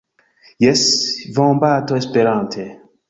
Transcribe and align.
Jes, 0.63 0.85
vombato 1.35 1.93
Esperante. 2.03 2.67